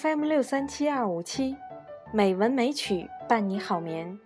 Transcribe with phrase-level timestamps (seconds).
[0.00, 1.54] FM 六三七二五七，
[2.10, 4.18] 美文美曲伴你好眠。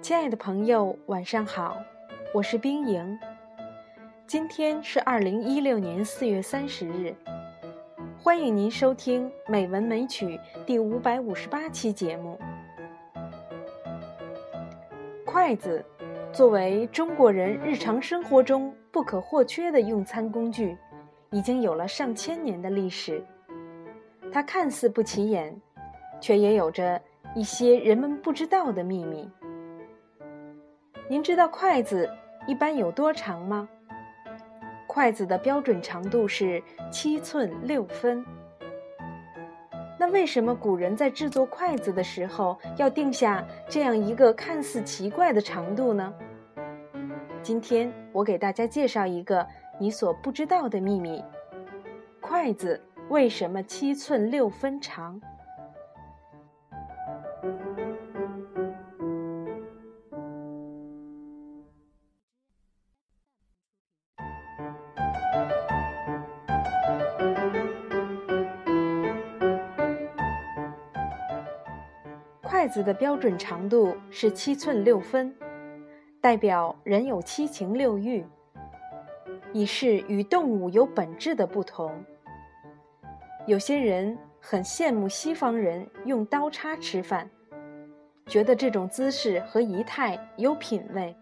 [0.00, 1.76] 亲爱的朋友，晚上好，
[2.32, 3.18] 我是冰莹。
[4.24, 7.12] 今天是二零一六年四月三十日，
[8.22, 12.38] 欢迎您收听《美文美曲》第五百五十八期节目。
[15.26, 15.84] 筷子
[16.32, 20.78] 作为中国人日常生活中不可或缺的用餐工具，
[21.32, 23.20] 已经有了上千年的历史。
[24.32, 25.58] 它看似不起眼，
[26.20, 27.00] 却也有着
[27.34, 29.28] 一些人们不知道的秘密。
[31.08, 32.08] 您知道筷子
[32.46, 33.68] 一般有多长吗？
[34.86, 38.24] 筷子的标准长度是七寸六分。
[39.98, 46.12] 那为什么古人在制作筷子的时候要定下这样一个看似奇怪的长度呢？
[47.42, 49.46] 今天我给大家介绍一个
[49.78, 51.24] 你所不知道的秘密：
[52.20, 52.80] 筷子。
[53.10, 55.18] 为什么七寸六分长？
[72.42, 75.34] 筷子的标准长度是七寸六分，
[76.20, 78.24] 代表人有七情六欲，
[79.52, 82.04] 以示与动物有本质的不同。
[83.48, 87.26] 有些人很羡慕西方人用刀叉吃饭，
[88.26, 91.16] 觉得这种姿势和仪态有品位。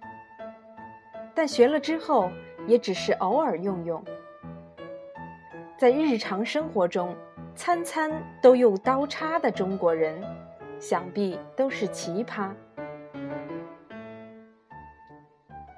[1.32, 2.28] 但学了之后，
[2.66, 4.04] 也只是偶尔用用。
[5.78, 7.14] 在日常生活中，
[7.54, 8.10] 餐餐
[8.42, 10.20] 都用刀叉的中国人，
[10.80, 12.50] 想必都是奇葩。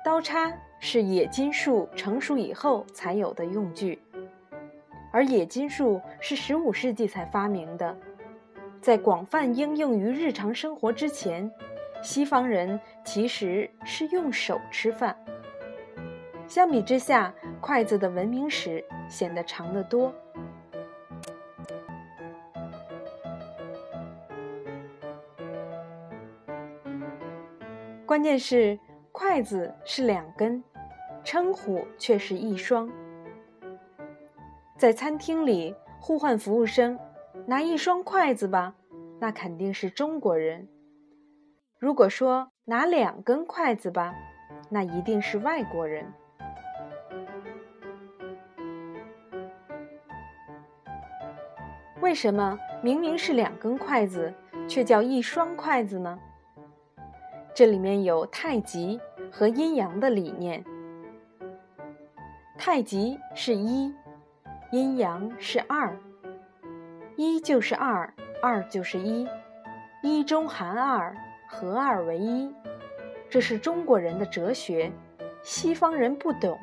[0.03, 4.01] 刀叉是冶金术成熟以后才有的用具。
[5.11, 7.97] 而冶金术是十五世纪才发明的，
[8.81, 11.51] 在广泛应用于日常生活之前，
[12.03, 15.17] 西方人其实是用手吃饭。
[16.47, 20.15] 相比之下，筷子的文明史显得长得多。
[28.07, 28.79] 关键是
[29.13, 30.65] 筷子是两根，
[31.23, 32.91] 称呼却是一双。
[34.79, 36.97] 在餐厅里呼唤服务生，
[37.47, 38.73] 拿一双筷子吧，
[39.19, 40.69] 那肯定是中国人。
[41.81, 44.15] 如果说拿两根筷子吧，
[44.71, 46.07] 那一定是外国人。
[52.01, 54.33] 为什么明明是两根筷子，
[54.69, 56.17] 却叫一双筷子呢？
[57.53, 59.01] 这里面有太极
[59.33, 60.65] 和阴阳的理念。
[62.57, 63.93] 太极是一。
[64.71, 65.97] 阴阳是二，
[67.17, 68.13] 一就是二，
[68.43, 69.27] 二就是一，
[70.03, 71.17] 一中含二，
[71.49, 72.55] 合二为一，
[73.31, 74.93] 这是中国人的哲学，
[75.43, 76.59] 西方人不懂。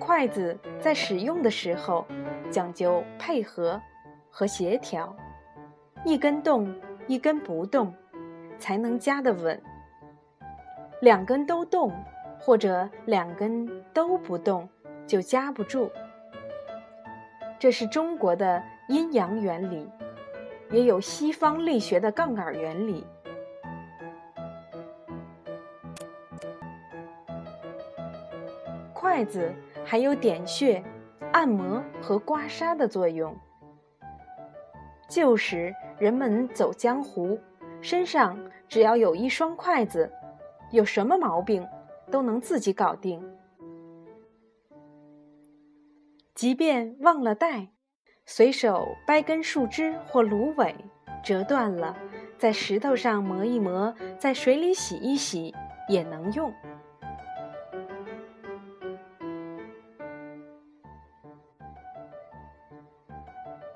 [0.00, 2.04] 筷子在使用的时候
[2.50, 3.80] 讲究配合
[4.28, 5.14] 和协调，
[6.04, 6.74] 一根动，
[7.06, 7.94] 一根不动，
[8.58, 9.62] 才能夹得稳。
[11.00, 11.92] 两根都动。
[12.40, 14.68] 或者两根都不动，
[15.06, 15.90] 就夹不住。
[17.58, 19.86] 这是中国的阴阳原理，
[20.70, 23.06] 也有西方力学的杠杆原理。
[28.94, 29.52] 筷子
[29.84, 30.82] 还有点穴、
[31.32, 33.36] 按摩和刮痧的作用。
[35.08, 37.38] 旧时人们走江湖，
[37.82, 40.10] 身上只要有一双筷子，
[40.70, 41.66] 有什么毛病？
[42.10, 43.22] 都能自己搞定，
[46.34, 47.68] 即便忘了带，
[48.26, 50.74] 随手掰根树枝或芦苇，
[51.22, 51.96] 折断了，
[52.36, 55.54] 在石头上磨一磨，在水里洗一洗，
[55.88, 56.52] 也能用。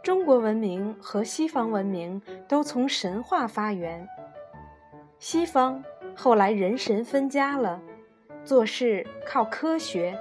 [0.02, 4.06] 中国文明和西方文明都从神话发源，
[5.18, 5.82] 西方
[6.14, 7.80] 后来人神分家了。
[8.44, 10.18] 做事靠科学，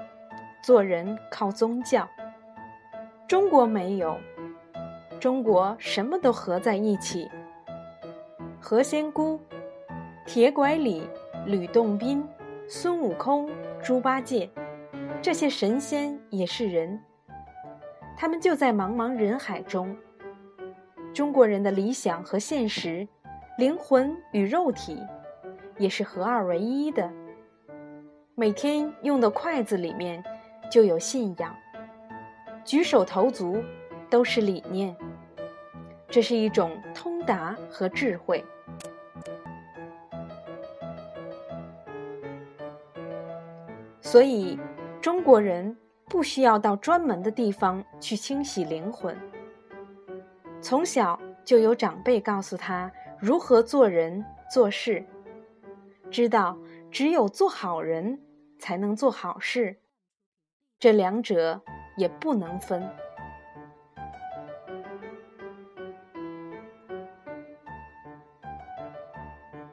[0.62, 2.08] 做人靠宗教。
[3.28, 4.18] 中国没有，
[5.20, 7.30] 中国什么都合在一起。
[8.62, 9.38] 何仙姑、
[10.26, 11.06] 铁拐李、
[11.46, 12.26] 吕洞宾、
[12.66, 13.50] 孙悟空、
[13.82, 14.50] 猪八戒，
[15.22, 17.02] 这些神仙也是人，
[18.16, 19.94] 他们就在茫茫人海中。
[21.14, 23.06] 中国人的理想和现实，
[23.58, 24.98] 灵魂与肉体，
[25.78, 27.12] 也是合二为一的。
[28.36, 30.24] 每天用的筷子里面，
[30.72, 31.56] 就有信仰，
[32.66, 33.64] 举手投足
[34.10, 34.96] 都是理念。
[36.08, 38.44] 这是一种通达和智慧。
[44.02, 44.60] 所以，
[45.00, 49.16] 中国人不需要到专门的地方去清洗灵魂。
[50.60, 55.06] 从小就有长辈告诉他如何做人做事，
[56.10, 56.58] 知道
[56.94, 58.22] 只有做好人
[58.60, 59.78] 才能做好事，
[60.78, 61.60] 这两者
[61.98, 62.88] 也不能分。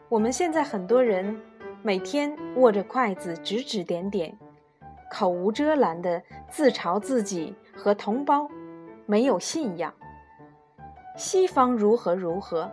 [0.08, 1.38] 我们现在很多人。
[1.82, 4.38] 每天握着筷子指指点点，
[5.10, 8.46] 口无遮拦的自嘲自己和同胞
[9.06, 9.94] 没有信仰，
[11.16, 12.70] 西方如何如何，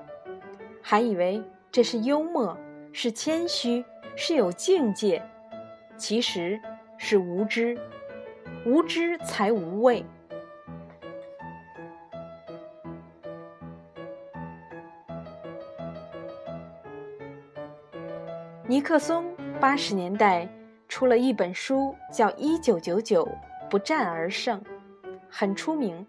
[0.81, 1.41] 还以为
[1.71, 2.57] 这是幽默，
[2.91, 3.85] 是谦虚，
[4.19, 5.21] 是有境界，
[5.95, 6.59] 其实
[6.97, 7.77] 是无知，
[8.65, 10.03] 无知才无畏。
[18.65, 19.23] 尼克松
[19.61, 20.49] 八十年代
[20.89, 23.25] 出了一本书，叫《一九九九
[23.69, 24.59] 不战而胜》，
[25.29, 26.05] 很出名。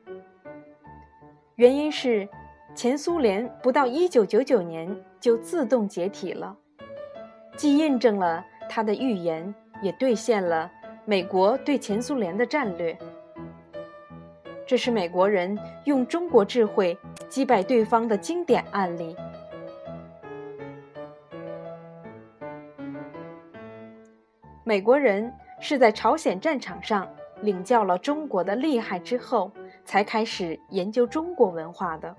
[1.57, 2.27] 原因是
[2.75, 6.57] 前苏联不到一九九九年就自动解体了，
[7.59, 9.53] 既印证了他的预言，
[9.83, 10.71] 也兑现了
[11.05, 12.97] 美国对前苏联的战略。
[14.65, 16.97] 这是美国人用中国智慧
[17.29, 19.17] 击败对方的经典案例。
[24.63, 27.09] 美国人是在朝鲜战场上
[27.41, 29.51] 领教了中国的厉害之后，
[29.85, 32.15] 才开始研究中国文化的。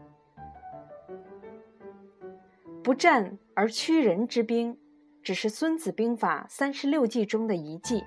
[2.83, 4.75] 不战而屈人之兵，
[5.23, 8.03] 只是《孙子兵法》三十六计中的一计。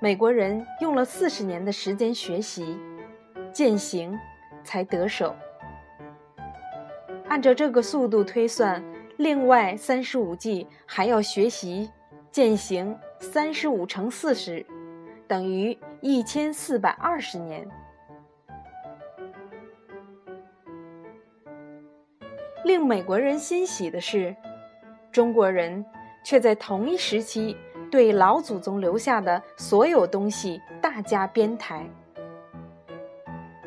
[0.00, 2.78] 美国人用了四十年的时间学习，
[3.52, 4.16] 践行，
[4.62, 5.34] 才得手。
[7.28, 8.82] 按照这个速度推算，
[9.16, 11.90] 另外三十五计还要学习。
[12.30, 14.64] 践行三十五乘四十，
[15.26, 17.66] 等于一千四百二十年。
[22.64, 24.36] 令美国人欣喜的是，
[25.18, 25.84] 中国人
[26.22, 27.56] 却在同一时期
[27.90, 31.84] 对老祖宗留下的所有东西大加编排，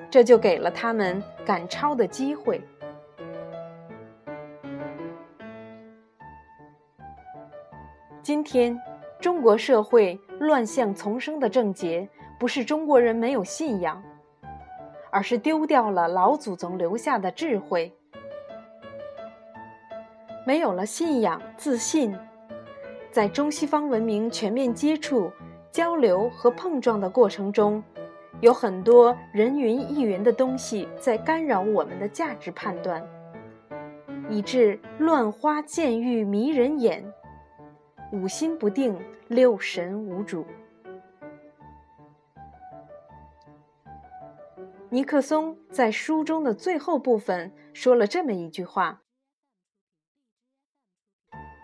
[0.09, 2.61] 这就给了他们赶超的机会。
[8.21, 8.79] 今天，
[9.19, 12.07] 中国社会乱象丛生的症结，
[12.39, 14.01] 不是中国人没有信仰，
[15.11, 17.93] 而是丢掉了老祖宗留下的智慧。
[20.51, 22.13] 没有了信仰、自信，
[23.09, 25.31] 在中西方文明全面接触、
[25.71, 27.81] 交流和碰撞的过程中，
[28.41, 33.01] 有很多人云亦云的东西在干扰我们的价值判断，
[34.29, 37.01] 以致乱花渐欲迷人眼。
[38.11, 38.99] 五心不定，
[39.29, 40.45] 六神无主。
[44.89, 49.01] 尼克松在书中的最后部分说了这么一句话：“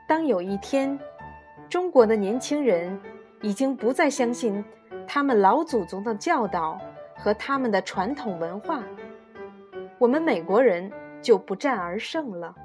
[0.08, 0.98] 当有一天，
[1.70, 2.98] 中国的年轻人
[3.42, 4.64] 已经不再相信
[5.06, 6.80] 他们老祖宗的教导
[7.14, 8.82] 和他们的传统文化，
[10.00, 10.90] 我们美国人
[11.22, 12.56] 就不战而胜了。”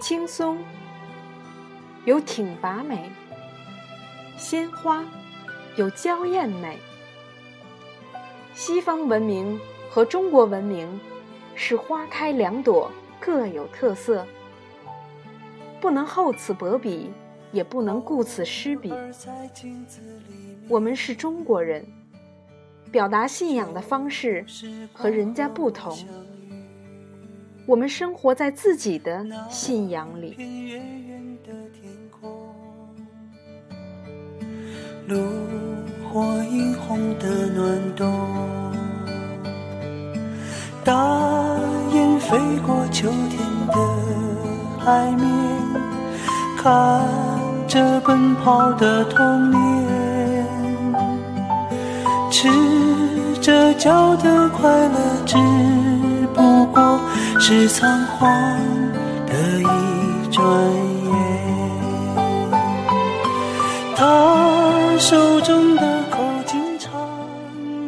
[0.00, 0.56] 青松
[2.06, 3.10] 有挺拔美，
[4.38, 5.04] 鲜花
[5.76, 6.78] 有娇艳美。
[8.54, 9.58] 西方文明
[9.90, 11.00] 和中国文明
[11.54, 14.26] 是花开两朵，各有特色，
[15.80, 17.10] 不能厚此薄彼，
[17.52, 18.92] 也不能顾此失彼。
[20.68, 21.86] 我们是中国人，
[22.90, 24.44] 表达信仰的方式
[24.92, 25.96] 和人家不同。
[27.66, 30.36] 我们生活在自己的信仰里。
[35.12, 35.20] 炉
[36.08, 38.10] 火映红的暖冬，
[40.82, 40.94] 大
[41.92, 43.38] 雁飞过秋天
[43.68, 43.74] 的
[44.78, 45.28] 海面，
[46.56, 47.02] 看
[47.68, 50.46] 着奔跑的童年，
[52.30, 52.48] 赤
[53.42, 55.36] 着脚的快乐，只
[56.34, 56.98] 不过。
[57.44, 58.30] 是仓皇
[59.26, 59.64] 的一
[60.30, 60.91] 转眼，
[65.02, 66.92] 手中的口琴唱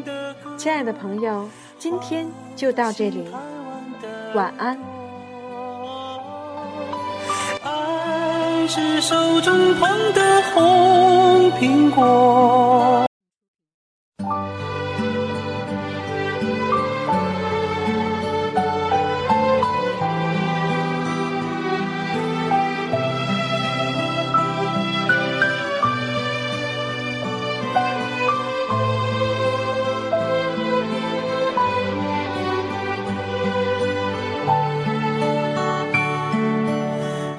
[0.02, 0.35] 的。
[0.56, 1.49] 亲爱的朋友。
[1.78, 3.25] 今天就到这里，
[4.35, 4.76] 晚安。
[7.62, 13.06] 爱是手中捧的红苹果。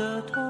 [0.00, 0.49] 的痛。